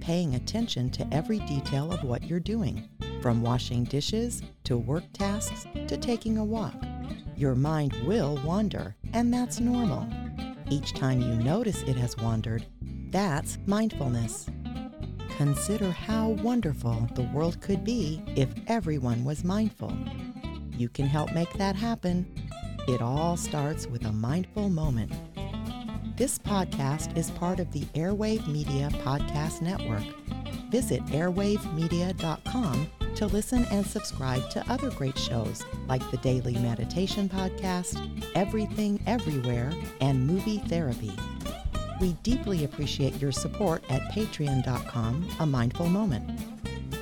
paying 0.00 0.34
attention 0.34 0.90
to 0.90 1.06
every 1.12 1.38
detail 1.40 1.92
of 1.92 2.02
what 2.02 2.24
you're 2.24 2.40
doing, 2.40 2.88
from 3.22 3.42
washing 3.42 3.84
dishes 3.84 4.42
to 4.64 4.76
work 4.76 5.04
tasks 5.12 5.66
to 5.86 5.96
taking 5.96 6.38
a 6.38 6.44
walk. 6.44 6.74
Your 7.36 7.54
mind 7.54 7.94
will 8.04 8.40
wander, 8.44 8.96
and 9.12 9.32
that's 9.32 9.60
normal. 9.60 10.06
Each 10.70 10.92
time 10.92 11.20
you 11.20 11.34
notice 11.34 11.82
it 11.82 11.96
has 11.96 12.16
wandered, 12.16 12.66
that's 13.10 13.58
mindfulness. 13.66 14.46
Consider 15.36 15.90
how 15.90 16.28
wonderful 16.28 17.08
the 17.14 17.28
world 17.34 17.60
could 17.60 17.84
be 17.84 18.22
if 18.36 18.48
everyone 18.66 19.24
was 19.24 19.44
mindful. 19.44 19.92
You 20.76 20.88
can 20.88 21.06
help 21.06 21.32
make 21.32 21.52
that 21.54 21.76
happen. 21.76 22.26
It 22.86 23.00
all 23.00 23.36
starts 23.38 23.86
with 23.86 24.04
a 24.04 24.12
mindful 24.12 24.68
moment. 24.68 25.10
This 26.16 26.38
podcast 26.38 27.16
is 27.16 27.30
part 27.30 27.58
of 27.58 27.72
the 27.72 27.80
Airwave 27.94 28.46
Media 28.46 28.90
Podcast 29.02 29.62
Network. 29.62 30.02
Visit 30.70 31.02
airwavemedia.com 31.06 32.90
to 33.14 33.26
listen 33.26 33.64
and 33.70 33.86
subscribe 33.86 34.50
to 34.50 34.70
other 34.70 34.90
great 34.90 35.16
shows 35.16 35.64
like 35.88 36.08
the 36.10 36.18
Daily 36.18 36.58
Meditation 36.58 37.26
Podcast, 37.26 37.98
Everything 38.34 39.00
Everywhere, 39.06 39.72
and 40.02 40.26
Movie 40.26 40.58
Therapy. 40.58 41.12
We 42.02 42.12
deeply 42.22 42.64
appreciate 42.64 43.20
your 43.20 43.32
support 43.32 43.82
at 43.88 44.02
patreon.com, 44.12 45.28
a 45.40 45.46
mindful 45.46 45.88
moment. 45.88 46.38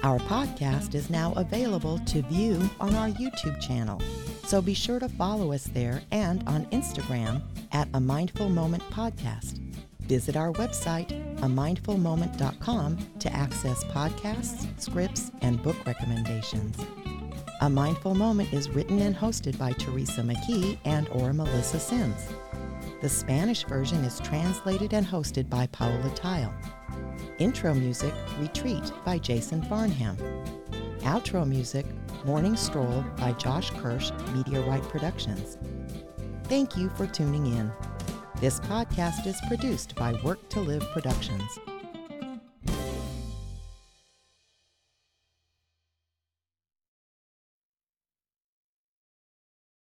Our 0.03 0.19
podcast 0.21 0.95
is 0.95 1.11
now 1.11 1.33
available 1.37 1.99
to 2.01 2.23
view 2.23 2.71
on 2.81 2.95
our 2.95 3.09
YouTube 3.09 3.61
channel, 3.61 4.01
so 4.45 4.63
be 4.63 4.75
sure 4.75 4.99
to 4.99 5.09
follow 5.09 5.53
us 5.53 5.65
there 5.65 6.03
and 6.11 6.47
on 6.49 6.67
Instagram 6.67 7.43
at 7.73 7.89
a 7.95 8.01
mindful 8.01 8.49
moment 8.49 8.83
podcast. 8.91 9.59
Visit 10.03 10.37
our 10.37 10.53
website, 10.53 11.09
amindfulmoment.com, 11.39 12.99
to 13.19 13.33
access 13.33 13.85
podcasts, 13.85 14.67
scripts, 14.81 15.31
and 15.41 15.63
book 15.63 15.77
recommendations. 15.87 16.77
A 17.63 17.71
Mindful 17.71 18.17
Moment 18.17 18.53
is 18.53 18.69
written 18.71 18.99
and 18.99 19.15
hosted 19.15 19.57
by 19.57 19.71
Teresa 19.73 20.21
McKee 20.21 20.77
and 20.85 21.09
or 21.11 21.33
Melissa 21.33 21.79
Sims. 21.79 22.27
The 23.01 23.09
Spanish 23.09 23.63
version 23.65 24.05
is 24.05 24.19
translated 24.19 24.93
and 24.93 25.07
hosted 25.07 25.49
by 25.49 25.69
Paola 25.69 26.11
Theil. 26.17 26.53
Intro 27.39 27.73
music, 27.73 28.13
Retreat 28.41 28.91
by 29.05 29.19
Jason 29.19 29.63
Farnham. 29.63 30.17
Outro 31.03 31.47
music, 31.47 31.87
Morning 32.25 32.55
Stroll 32.55 33.05
by 33.17 33.33
Josh 33.33 33.71
Kirsch, 33.71 34.13
Media 34.33 34.61
Right 34.61 34.83
Productions. 34.85 35.59
Thank 36.45 36.77
you 36.77 36.89
for 36.91 37.09
tuning 37.09 37.47
in. 37.47 37.73
This 38.41 38.61
podcast 38.61 39.27
is 39.27 39.41
produced 39.49 39.97
by 39.97 40.13
Work2Live 40.15 40.87
Productions. 40.93 41.59